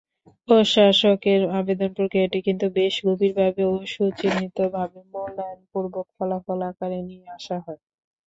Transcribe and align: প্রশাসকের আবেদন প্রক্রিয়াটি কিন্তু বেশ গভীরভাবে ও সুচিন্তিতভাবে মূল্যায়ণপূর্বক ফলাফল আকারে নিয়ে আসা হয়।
প্রশাসকের 0.49 1.41
আবেদন 1.59 1.89
প্রক্রিয়াটি 1.93 2.39
কিন্তু 2.47 2.65
বেশ 2.75 2.93
গভীরভাবে 3.07 3.61
ও 3.65 3.85
সুচিন্তিতভাবে 3.87 4.99
মূল্যায়ণপূর্বক 5.11 6.05
ফলাফল 6.15 6.59
আকারে 6.69 6.99
নিয়ে 7.07 7.25
আসা 7.37 7.57
হয়। 7.65 7.81